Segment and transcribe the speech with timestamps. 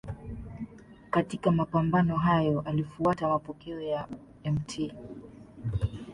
[1.11, 4.07] Katika mapambano hayo alifuata mapokeo ya
[4.45, 4.93] Mt.